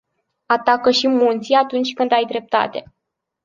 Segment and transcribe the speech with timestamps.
[0.45, 2.93] Atacă și munții atunci când ai dreptate.